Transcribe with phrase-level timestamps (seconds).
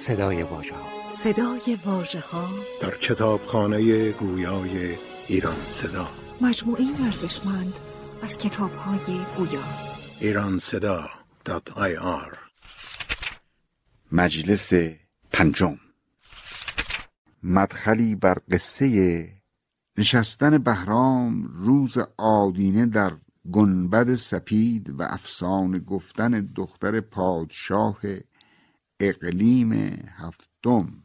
[0.00, 2.48] صدای واژه ها صدای واژه ها
[2.82, 4.94] در کتابخانه گویای
[5.28, 6.08] ایران صدا.
[6.40, 7.74] مجموعه ارزشمند
[8.22, 9.60] از کتاب های گویا.
[10.20, 11.08] ایران صدا
[11.74, 12.38] آی آر
[14.12, 14.72] مجلس
[15.32, 15.78] پنجم.
[17.42, 19.28] مدخلی بر قصه
[19.98, 23.12] نشستن بهرام روز آدینه در
[23.52, 27.98] گنبد سپید و افسانه گفتن دختر پادشاه
[29.00, 29.72] اقلیم
[30.16, 31.02] هفتم.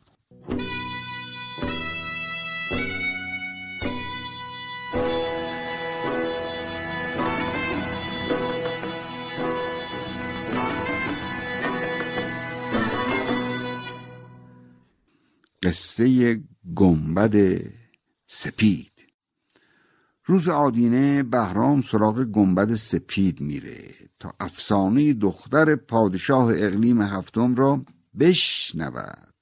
[15.63, 16.40] قصه
[16.76, 17.35] گنبد
[18.27, 18.95] سپید.
[20.27, 27.81] روز آدینه بهرام سراغ گنبد سپید میره تا افسانه دختر پادشاه اقلیم هفتم را
[28.20, 29.34] بشنود.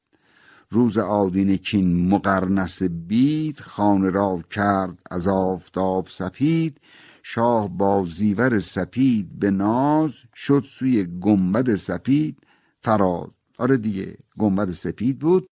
[0.69, 6.77] روز آدینه کین مقرنس بید خانه را کرد از آفتاب سپید.
[7.23, 12.39] شاه با زیور سپید به ناز شد سوی گنبد سپید
[12.81, 13.29] فراز.
[13.57, 15.47] آره دیگه گنبد سپید بود.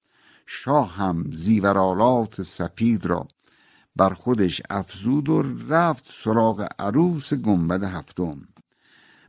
[0.45, 3.27] شاه هم زیورالات سپید را
[3.95, 8.47] بر خودش افزود و رفت سراغ عروس گنبد هفتم.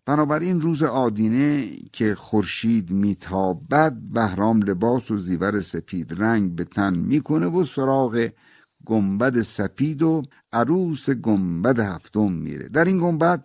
[0.07, 7.47] بنابراین روز آدینه که خورشید میتابد بهرام لباس و زیور سپید رنگ به تن می‌کنه
[7.47, 8.29] و سراغ
[8.85, 12.69] گنبد سپید و عروس گنبد هفتم میره.
[12.69, 13.45] در این گنبد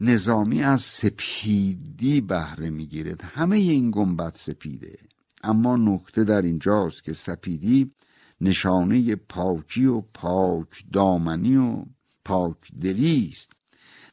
[0.00, 4.98] نظامی از سپیدی بهره می‌گیره همه این گنبد سپیده.
[5.42, 7.92] اما نکته در اینجاست که سپیدی
[8.40, 11.84] نشانه پاکی و پاک دامنی و
[12.24, 13.52] پاک دلی است.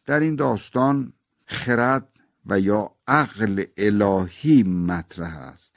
[0.06, 1.14] در این داستان
[1.46, 2.10] خرد
[2.46, 5.76] و یا عقل الهی مطرح است.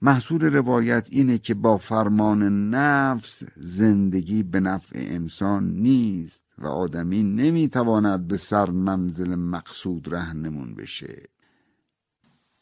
[0.00, 8.26] محصول روایت اینه که با فرمان نفس زندگی به نفع انسان نیست و آدمی نمی‌تواند
[8.26, 11.31] به سر منزل مقصود رهنمون بشه.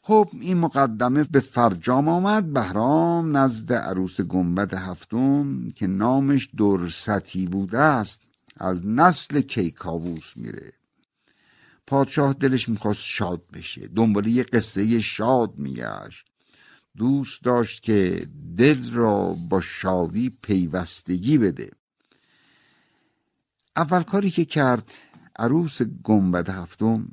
[0.03, 2.53] خب این مقدمه به فرجام آمد.
[2.53, 8.21] بهرام نزد عروس گنبد هفتم که نامش درستی بوده است
[8.57, 10.73] از نسل کیکاووس میره.
[11.87, 13.87] پادشاه دلش می‌خواست شاد بشه.
[13.87, 16.25] دنبال یه قصه شاد میگشت.
[16.97, 21.71] دوست داشت که دل را با شادی پیوستگی بده.
[23.75, 24.91] اول کاری که کرد
[25.39, 27.07] عروس گنبد هفتم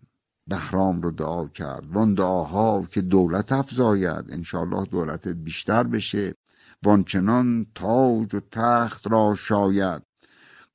[0.49, 1.85] بهرام رو دعا کرد.
[1.93, 4.33] وان دعاها که دولت افزاید.
[4.33, 6.35] انشالله دولتت بیشتر بشه.
[6.83, 10.03] وانچنان تاج و تخت را شاید.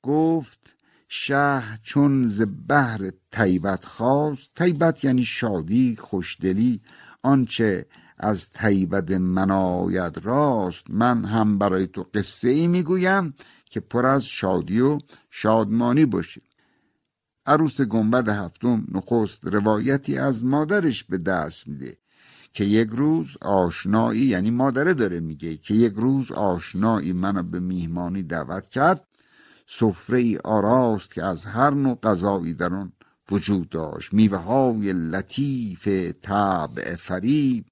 [0.02, 0.74] گفت
[1.08, 4.50] شه چون ز بهر طیبت خواست.
[4.54, 6.80] طیبت یعنی شادی خوشدلی.
[7.22, 7.86] آنچه
[8.18, 9.50] از طیبت من
[10.22, 10.84] راست.
[10.90, 13.34] من هم برای تو قصه ای می‌گویم
[13.70, 14.98] که پر از شادی و
[15.30, 16.40] شادمانی باشه.
[17.46, 21.96] عروس گنبد هفتم نخست روایتی از مادرش به دست میده
[22.52, 28.22] که یک روز آشنایی یعنی مادره داره میگه که یک روز آشنایی منو به میهمانی
[28.22, 29.06] دعوت کرد
[29.66, 32.92] سفره ای آراست که از هر نوع غذایی در آن
[33.30, 34.12] وجود داشت.
[34.12, 35.88] میوه های لطیف
[36.22, 37.64] طبع فریب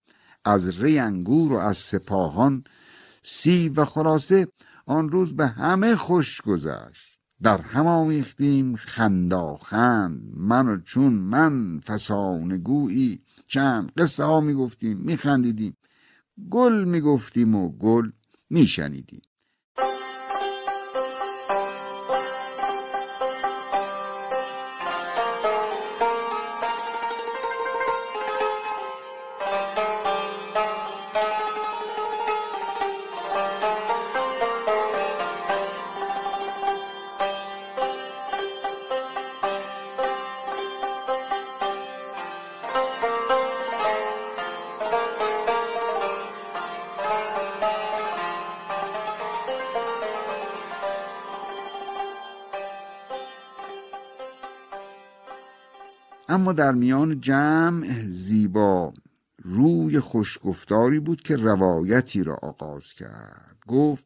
[0.44, 2.64] از ری انگور و از سپاهان
[3.22, 4.48] سی و خلاصه
[4.86, 7.11] آن روز به همه خوش گذشت.
[7.42, 10.32] در هم آمیختیم خنداخند.
[10.36, 15.76] من و چون من فسانه گویی چند قصه ها می‌گفتیم میخندیدیم.
[16.50, 18.10] گل می‌گفتیم و گل
[18.50, 19.22] میشنیدیم.
[56.32, 58.92] اما در میان جمع زیبا
[59.42, 63.56] روی خوشگفتاری بود که روایتی را آغاز کرد.
[63.68, 64.04] گفت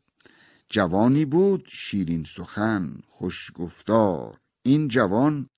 [0.71, 4.39] جوانی بود شیرین سخن خوشگفتار.
[4.63, 5.49] این جوان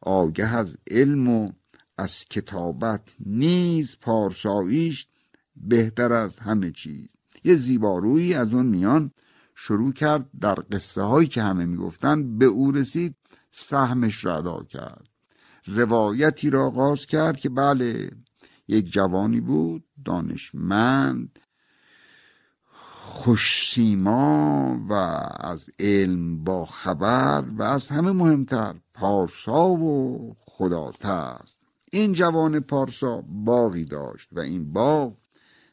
[0.00, 1.50] آگه از علم و
[1.98, 5.06] از کتابت نیز پارساییش
[5.56, 7.08] بهتر از همه چیز.
[7.44, 9.10] یه زیبارویی از اون میان
[9.54, 13.16] شروع کرد در قصه هایی که همه می‌گفتن به او رسید
[13.50, 15.07] سهمش را ادا کرد.
[15.68, 18.10] روایتی را آغاز کرد که بله
[18.68, 21.38] یک جوانی بود دانشمند
[23.18, 24.92] خوشسیما و
[25.40, 31.60] از علم با خبر و از همه مهمتر پارسا و خداترست
[31.92, 35.16] این جوان پارسا باغی داشت و این باغ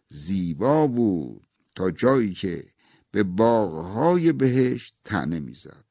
[0.10, 2.66] زیبا بود تا جایی که
[3.12, 5.86] به باغهای بهشت تنه می‌زد.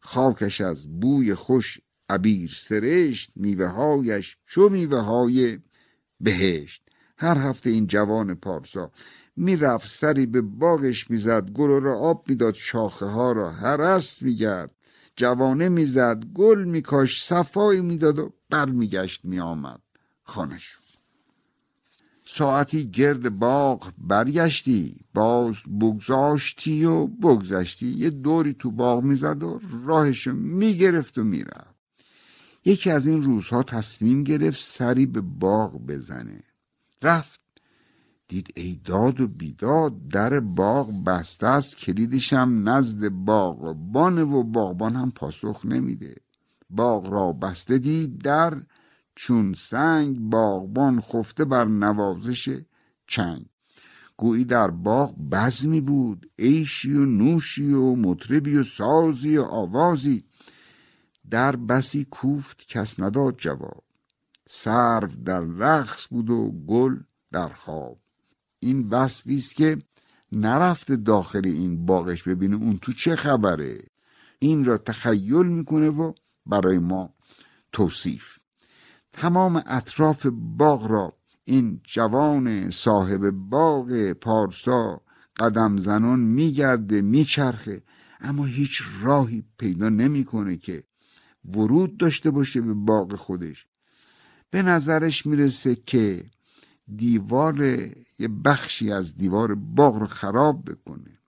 [0.00, 1.78] خاکش از بوی خوش
[2.12, 5.58] عبیر سرشت میوه هایش چو میوه های
[6.20, 6.82] بهشت.
[7.16, 8.90] هر هفته این جوان پارسا
[9.36, 14.74] می‌رفت سری به باغش می‌زد گل را آب می‌داد شاخه ها را هرست میگرد.
[15.16, 19.80] جوانه می‌زد گل میکاش صفایی می‌داد و برمیگشت میآمد
[20.22, 20.76] خانش
[22.26, 27.86] ساعتی گرد باغ برگشتی باز بگذاشتی و بگذشتی.
[27.86, 31.71] یه دوری تو باغ می‌زد و راهشو می‌گرفت و می‌رفت.
[32.64, 36.40] یکی از این روزها تصمیم گرفت سری به باغ بزنه.
[37.02, 37.40] رفت.
[38.28, 44.96] دید ای داد و بیداد در باغ بسته است کلیدش هم نزد باغبان و باغبان
[44.96, 46.16] هم پاسخ نمیده.
[46.70, 48.62] باغ را بسته دید در
[49.14, 52.58] چون سنگ باغبان خفته بر نوازش
[53.06, 53.46] چنگ.
[54.16, 60.24] گویی در باغ بزمی بود عیشی و نوشی و مطربی و سازی و آوازی.
[61.32, 63.84] در بسی کوفت کس نداد جواب.
[64.48, 66.96] سرو در رقص بود و گل
[67.32, 67.98] در خواب.
[68.58, 69.78] این وصفی است که
[70.32, 73.84] نرفته داخل این باغش ببینه اون تو چه خبره.
[74.38, 76.12] این را تخیل می‌کنه و
[76.46, 77.14] برای ما
[77.72, 78.38] توصیف.
[79.12, 81.12] تمام اطراف باغ را
[81.44, 85.00] این جوان صاحب باغ پارسا
[85.36, 87.82] قدم زنان میگرده میچرخه.
[88.20, 90.84] اما هیچ راهی پیدا نمی‌کنه که
[91.44, 93.66] ورود داشته باشه به باغ خودش.
[94.50, 96.24] به نظرش می‌رسه که
[96.96, 97.64] دیوار
[98.18, 101.18] یه بخشی از دیوار باغ رو خراب بکنه.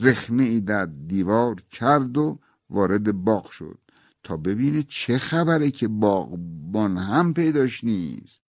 [0.00, 2.38] رخنه ای در دیوار کرد و
[2.70, 3.78] وارد باغ شد
[4.22, 8.42] تا ببینه چه خبره که باغبان هم پیداش نیست.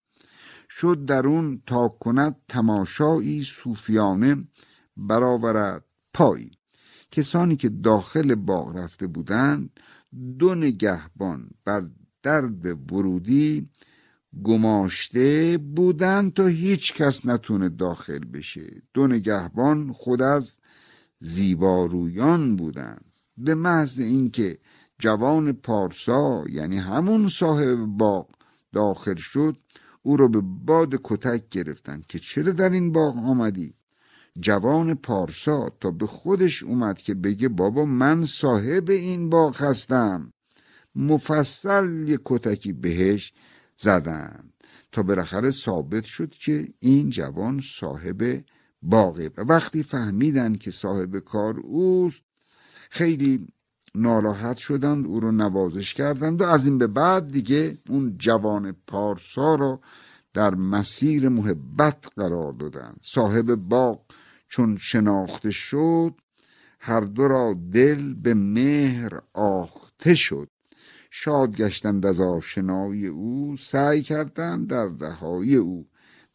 [0.71, 4.37] شد در اون تا کند تماشایی صوفیانه
[4.97, 5.85] برآورد
[6.15, 6.51] پایی.
[7.11, 9.71] کسانی که داخل باغ رفته بودند
[10.39, 11.85] دو نگهبان بر
[12.23, 13.69] درب ورودی
[14.43, 18.83] گماشته بودند تا هیچ کس نتونه داخل بشه.
[18.95, 20.57] دو نگهبان خود از
[21.21, 23.05] زیبارویان بودند.
[23.37, 24.59] به محض اینکه
[24.99, 28.29] جوان پارسا یعنی همون صاحب باغ
[28.73, 29.57] داخل شد
[30.03, 33.75] او را به باد کتک گرفتن که چرا در این باغ آمدی؟
[34.41, 40.33] جوان پارسا تا به خودش اومد که بگه بابا من صاحب این باغ هستم.
[40.95, 43.33] مفصل یه کتکی بهش
[43.77, 44.51] زدن.
[44.93, 48.45] تا بالاخره ثابت شد که این جوان صاحب
[48.83, 49.31] باغه.
[49.37, 52.21] و وقتی فهمیدن که صاحب کار اوست
[52.91, 53.47] خیلی
[53.95, 59.55] ناراحت شدند او رو نوازش کردند و از این به بعد دیگه اون جوان پارسا
[59.55, 59.81] رو
[60.35, 64.01] در مسیر محبت قرار دادند صاحب باغ
[64.49, 66.15] چون شناخته شد
[66.81, 70.49] هر دو را دل به مهر آخته شد.
[71.11, 75.89] شاد گشتند از آشنایی او سعی کردند در رهایی او.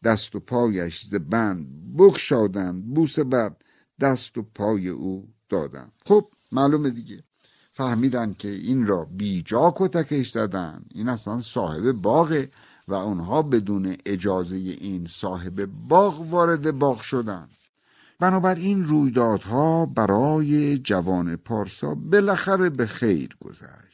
[0.04, 3.52] دست و پایش ز بند بگشادند بوسه بر
[4.00, 5.92] دست و پای او دادند.
[6.04, 7.24] خب معلومه دیگه.
[7.72, 12.50] فهمیدن که این را بیجا کتکش زدن این اصلا صاحب باغه
[12.88, 17.48] و اونها بدون اجازه این صاحب باغ وارد باغ شدن.
[18.20, 23.89] بنابراین رویدادها برای جوان پارسا بالاخره به خیر گذشت.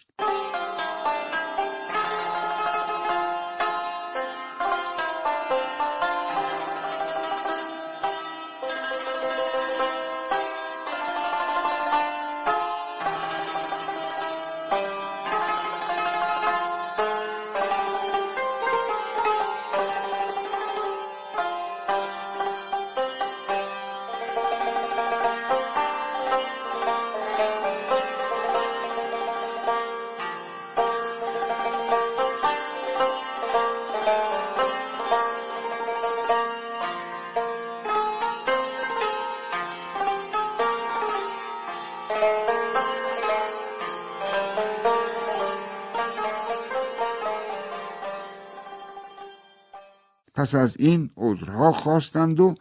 [50.46, 52.54] پس از این عذرها خواستند و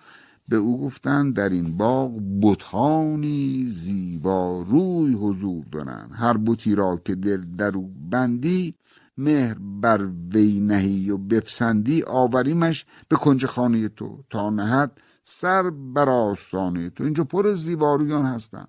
[0.48, 2.12] به او گفتند در این باغ
[2.42, 6.12] بتانی زیبا روی حضور دارند.
[6.13, 8.75] هر بوتی را که دل در او بندی
[9.18, 16.10] مهر بر وی نهی و بپسندی آوریمش به کنج خانه تو تا نهد سر بر
[16.10, 17.04] آستانه تو.
[17.04, 18.65] اینجا پر زیبارویان هستن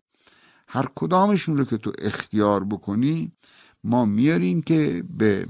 [0.68, 3.32] هر کدامشون رو که تو اختیار بکنی
[3.84, 5.46] ما میاریم که به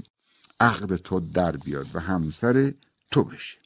[0.59, 2.73] عقد تو در بیاد و همسر
[3.11, 3.57] تو بشه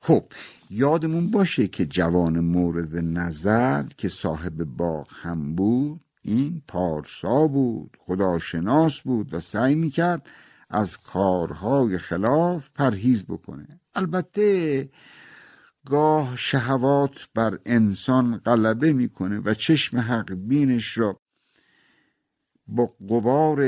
[0.00, 0.24] خب
[0.70, 9.00] یادمون باشه که جوان مورد نظر که صاحب باغ هم بود این پارسا بود خداشناس
[9.00, 10.30] بود و سعی می‌کرد
[10.70, 13.80] از کارهای خلاف پرهیز بکنه.
[13.94, 14.88] البته
[15.86, 21.20] گاه شهوات بر انسان غلبه می‌کنه و چشم حق بینش را
[22.66, 23.64] با قبار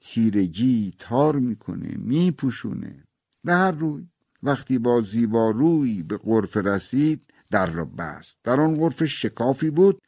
[0.00, 3.01] تیرگی تار می‌کنه میپوشونه.
[3.44, 4.06] به هر روی.
[4.42, 8.38] وقتی با زیباروی به قرف رسید در را بست.
[8.44, 10.02] در آن قرف شکافی بود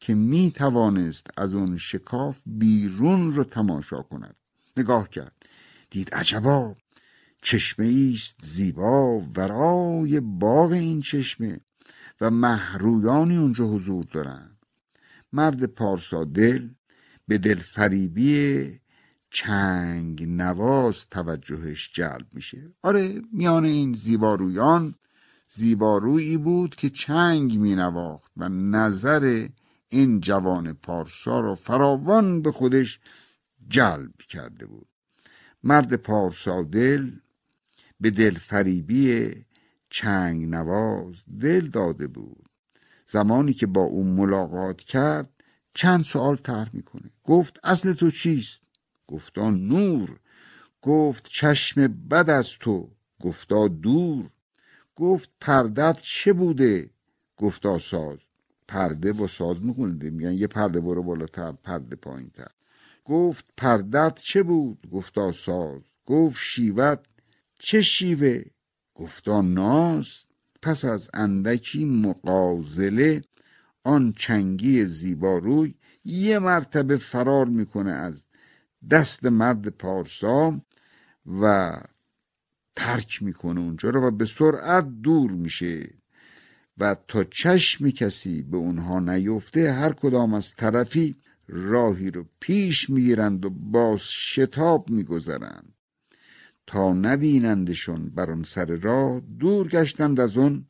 [0.00, 4.36] که می توانست از اون شکاف بیرون رو تماشا کند.
[4.76, 5.32] نگاه کرد.
[5.90, 6.76] دید عجبا.
[7.42, 11.60] چشمه است زیبا ورای باغ این چشمه
[12.20, 14.56] و محرویانی اونجا حضور دارند.
[15.32, 16.68] مرد پارسا دل
[17.28, 18.80] به دل فریبی
[19.36, 22.70] چنگ نواز توجهش جلب میشه.
[22.82, 24.94] آره میان این زیبارویان
[25.48, 29.48] زیبارویی بود که چنگ می نواخت و نظر
[29.88, 33.00] این جوان پارسا را فراوان به خودش
[33.68, 34.88] جلب کرده بود.
[35.62, 37.10] مرد پارسا دل
[38.00, 39.34] به دل فریبی
[39.90, 42.48] چنگ نواز دل داده بود.
[43.06, 45.30] زمانی که با او ملاقات کرد
[45.74, 47.10] چند سوال طرح می‌کنه.
[47.24, 48.65] گفت اصل تو چیست؟
[49.08, 50.18] گفتا نور
[50.82, 54.30] گفت چشم بد از تو گفتا دور
[54.96, 56.90] گفت پردت چه بوده؟
[57.36, 58.18] گفتا ساز.
[58.68, 62.48] پرده با ساز می‌کنه میگن یه پرده برو بالاتر پرده پایین تر
[63.04, 65.82] گفت پردت چه بود؟ گفتا ساز.
[66.06, 67.06] گفت شیوت
[67.58, 68.42] چه شیوه؟
[68.94, 70.08] گفتا ناز.
[70.62, 73.22] پس از اندکی مقازله
[73.84, 78.25] آن چنگی زیباروی یه مرتبه فرار می‌کنه از
[78.90, 80.60] دست مرد پارسا
[81.40, 81.76] و
[82.76, 85.94] ترک می‌کنه اونجا رو و به سرعت دور میشه
[86.78, 91.16] و تا چشم کسی به اونها نیفته هر کدام از طرفی
[91.48, 95.74] راهی رو پیش می‌گیرند و باز شتاب میگذرند
[96.66, 100.66] تا نبینندشون بر اون سر راه دور گشتند از اون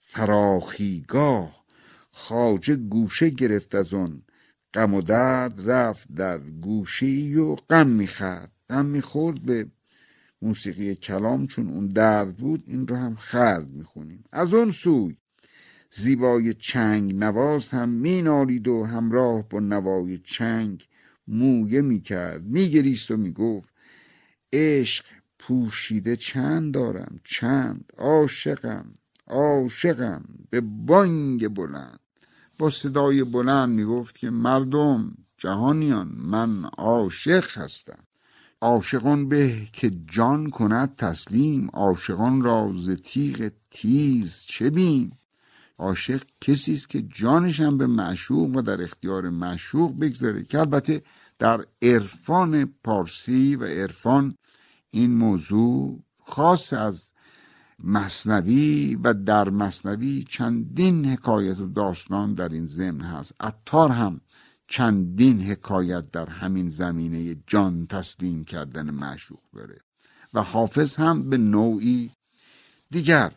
[0.00, 1.64] فراخیگاه
[2.10, 4.22] خاجه گوشه گرفت از اون
[4.74, 8.52] غم و درد رفت در گوشه ای و غم می‌خورد.
[8.70, 9.66] غم می‌خورد به
[10.42, 14.24] موسیقی کلام چون اون درد بود این رو هم خرد می‌خونیم.
[14.32, 15.16] از اون سوی
[15.90, 20.86] زیبای چنگ نواز هم مینالید و همراه با نوای چنگ
[21.28, 22.42] مویه می‌کرد.
[22.44, 23.74] میگریست و می‌گفت
[24.52, 25.04] عشق
[25.38, 28.94] پوشیده چند دارم؟ چند؟ عاشقم
[29.26, 32.00] عاشقم به بانگ بلند.
[32.60, 37.98] با صدای بلند می‌گفت که مردم جهانیان من عاشق هستم.
[38.60, 41.70] عاشقان به که جان کند تسلیم.
[41.72, 45.12] عاشقان راز تیغ تیز چه بیم؟
[45.78, 50.42] عاشق کسی است که جانش هم به معشوق و در اختیار معشوق بگذاره.
[50.42, 51.02] که البته
[51.38, 54.34] در عرفان پارسی و عرفان
[54.90, 57.10] این موضوع خاص از
[57.84, 63.34] مصنوی و در مصنوی چندین حکایت و داستان در این ضمن هست.
[63.40, 64.20] عطار هم
[64.68, 69.80] چندین حکایت در همین زمینه جان تسلیم کردن معشوق داره.
[70.34, 72.10] و حافظ هم به نوعی
[72.90, 73.32] دیگر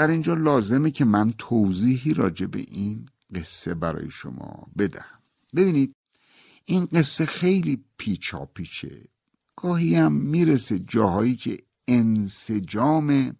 [0.00, 5.18] در اینجا لازمه که من توضیحی راجع به این قصه برای شما بدهم.
[5.56, 5.94] ببینید
[6.64, 9.04] این قصه خیلی پیچا پیچه
[9.56, 13.36] گاهی هم می‌رسه جاهایی که انسجام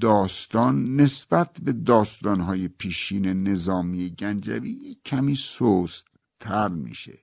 [0.00, 6.06] داستان نسبت به داستانهای پیشین نظامی گنجوی کمی سست
[6.40, 7.18] تر میشه.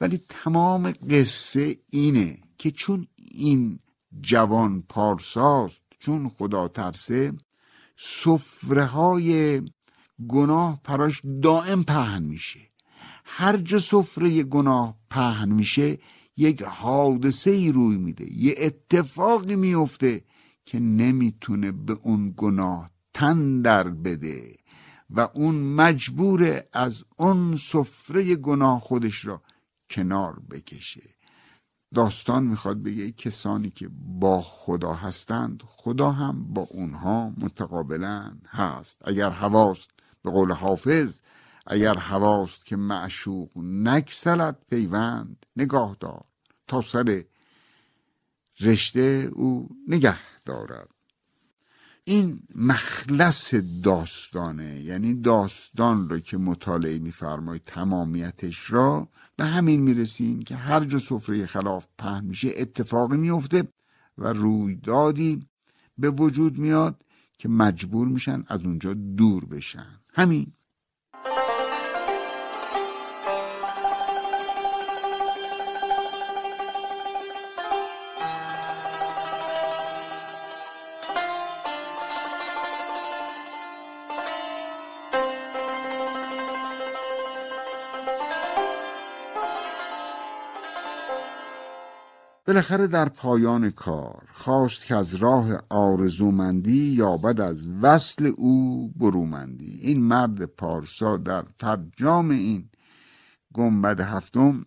[0.00, 3.78] ولی تمام قصه اینه که چون این
[4.20, 7.32] جوان پارساست چون خدا ترسه
[8.02, 9.62] سفره های
[10.28, 12.60] گناه پراش دائم پهن میشه.
[13.24, 15.98] هر جا سفره گناه پهن میشه
[16.36, 20.24] یک حادثه ای روی میده یه اتفاقی میفته
[20.64, 24.56] که نمی‌تونه به اون گناه تن در بده
[25.10, 29.42] و اون مجبور از اون سفره گناه خودش را
[29.90, 31.19] کنار بکشه.
[31.94, 38.98] داستان می‌خواد بگه کسانی که با خدا هستند خدا هم با اونها متقابلا هست.
[39.04, 39.90] اگر هواست
[40.22, 41.20] به قول حافظ
[41.66, 46.24] اگر هواست که معشوق نکسلت پیوند نگاه دار
[46.66, 47.24] تا سر
[48.60, 50.88] رشته او نگه دارد.
[52.04, 60.56] این مخلص داستانه یعنی داستان رو که مطالعه میفرمایید تمامیتش را به همین می‌رسیم که
[60.56, 63.68] هر جا سفره خلاف پهن میشه اتفاقی میفته
[64.18, 65.46] و رویدادی
[65.98, 67.04] به وجود میاد
[67.38, 70.00] که مجبور میشن از اونجا دور بشن.
[70.14, 70.52] همین.
[92.50, 99.78] بالاخره در پایان کار خواست که از راه آرزومندی یابد از وصل او برومندی.
[99.82, 102.68] این مرد پارسا در فرجام این
[103.54, 104.66] گنبد هفتم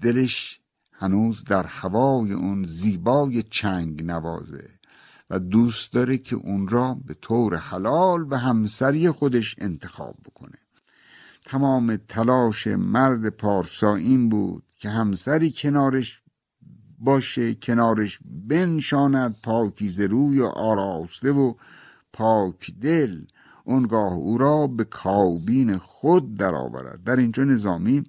[0.00, 0.60] دلش
[0.92, 4.68] هنوز در هوای اون زیبای چنگ نوازه
[5.30, 10.58] و دوست داره که اون را به طور حلال به همسری خودش انتخاب بکنه.
[11.46, 16.22] تمام تلاش مرد پارسا این بود که همسری کنارش
[16.98, 21.54] باشه کنارش بنشاند پاکیز روی و آراسته و
[22.12, 23.24] پاک دل.
[23.64, 27.04] اونگاه او را به کابین خود درآورد.
[27.04, 28.04] در اینجا نظامی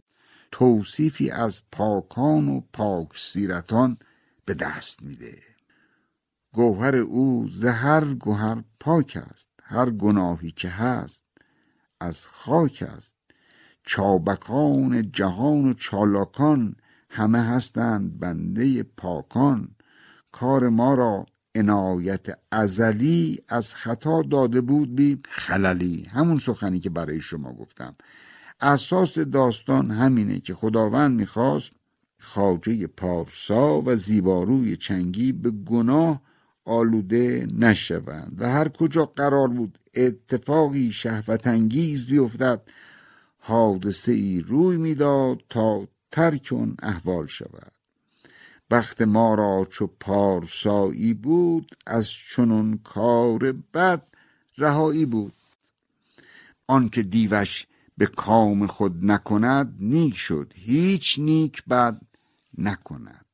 [0.51, 3.97] توصیفی از پاکان و پاک سیرتان
[4.45, 5.37] به دست میده.
[6.53, 9.49] گوهر او زهر گوهر پاک است.
[9.63, 11.23] هر گناهی که هست
[11.99, 13.15] از خاک است.
[13.83, 16.75] چابکان جهان و چالاکان
[17.09, 19.67] همه هستند بنده پاکان.
[20.31, 21.25] کار ما را
[21.55, 26.03] عنایت ازلی از خطا داده بود بی خللی.
[26.03, 27.95] همون سخنی که برای شما گفتم.
[28.61, 31.71] اساس داستان همینه که خداوند می‌خواست
[32.19, 36.21] خاجه پارسا و زیباروی چنگی به گناه
[36.65, 42.61] آلوده نشوند و هر کجا قرار بود اتفاقی شهوت انگیز بیفتد
[43.37, 47.71] حادثه ای روی می‌داد تا ترک اون احوال شود.
[48.71, 54.07] بخت ما را چو پارسایی بود از چنون کار بد
[54.57, 55.33] رهایی بود.
[56.67, 57.67] آنکه دیوش
[57.97, 60.53] به کام خود نکند نیک شد.
[60.55, 62.01] هیچ نیک بد
[62.57, 63.25] نکند.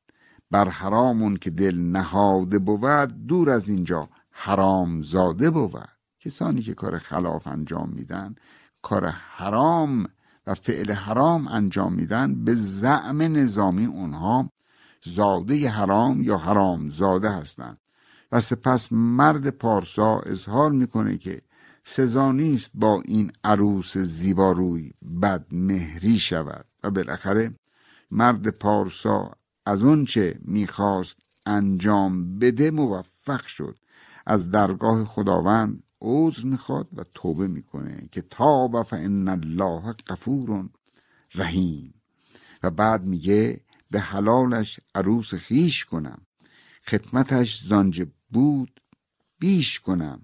[0.50, 5.88] بر حرامون که دل نهاده بود دور از اینجا حرام زاده بود.
[6.20, 8.34] کسانی که کار خلاف انجام میدن
[8.82, 10.06] کار حرام
[10.46, 14.50] و فعل حرام انجام میدن به زعم نظامی اونها
[15.04, 17.78] زاده حرام یا حرام زاده هستند.
[18.32, 21.42] و سپس مرد پارسا اظهار می‌کنه که
[21.84, 26.64] سزا نیست با این عروس زیباروی بد مهری شود.
[26.84, 27.54] و بالاخره
[28.10, 29.32] مرد پارسا
[29.66, 33.76] از اونچه می‌خواست انجام بده موفق شد.
[34.26, 40.68] از درگاه خداوند عذر می‌خواد و توبه می‌کنه که تاب فان الله غفور
[41.34, 41.94] رحیم.
[42.62, 46.26] و بعد میگه به حلالش عروس خیش کنم
[46.88, 48.80] خدمتش زانج بود
[49.38, 50.22] بیش کنم.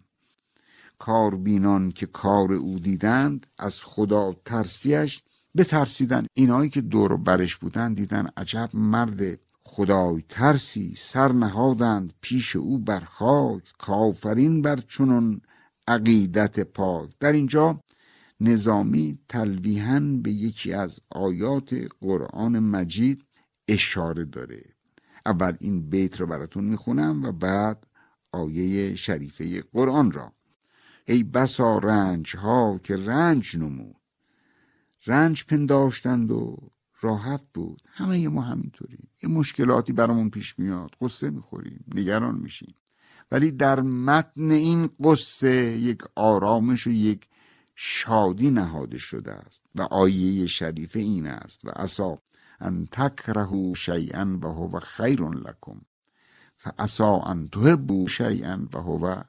[0.98, 5.22] کاربینان که کار او دیدند از خدا ترسیش
[5.56, 6.26] بترسیدن.
[6.34, 13.00] اینایی که دور برش بودن دیدن عجب مرد خدای ترسی سر نهادند پیش او بر
[13.00, 15.40] خاک کافرین بر چنون
[15.92, 17.10] عقیدت پاک.
[17.20, 17.80] در اینجا
[18.40, 23.24] نظامی تلویحا به یکی از آیات قرآن مجید
[23.68, 24.64] اشاره داره.
[25.26, 27.86] اول این بیت رو براتون می‌خونم و بعد
[28.32, 30.32] آیه شریفه قرآن را.
[31.06, 33.96] ای بسا رنج ها که رنج نمود.
[35.06, 36.56] رنج پنداشتند و
[37.00, 37.82] راحت بود.
[37.86, 39.08] همه ما همینطوریم.
[39.22, 40.90] یه مشکلاتی برامون پیش میاد.
[41.00, 41.84] قصه می‌خوریم.
[41.94, 42.74] نگران میشیم.
[43.32, 47.28] ولی در متن این قصه یک آرامش و یک
[47.74, 52.18] شادی نهاده شده است و آیه شریفه این است و اصا
[52.60, 55.80] ان تکرهو شیئا و هو خیر لکم
[56.56, 59.22] فعسا ان تحبو شیئا و هو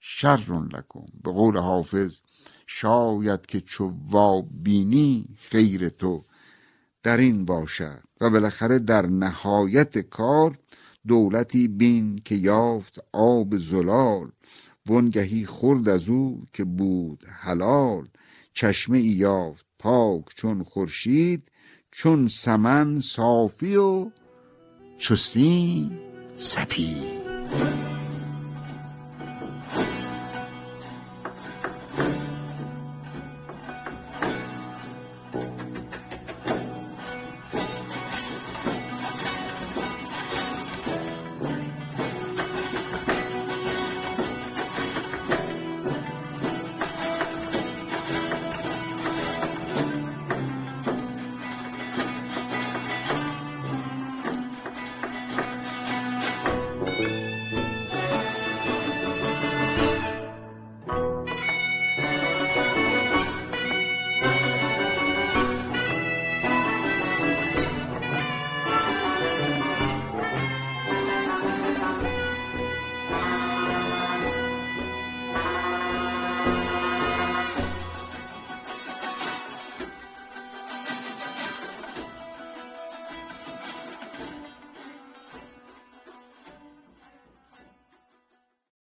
[0.00, 1.06] شر لکم.
[1.24, 2.20] به قول حافظ
[2.66, 3.92] شاید که چو
[4.50, 6.24] بینی خیر تو
[7.02, 10.58] در این باشد و بالاخره در نهایت کار
[11.08, 14.30] دولتی بین که یافت آب زلال
[14.86, 18.08] ونگهی خورد از او که بود حلال.
[18.54, 21.50] چشمه ای یافت پاک چون خورشید
[21.90, 24.10] چون سمن صافی و
[24.98, 25.90] چستی
[26.36, 27.89] سپید.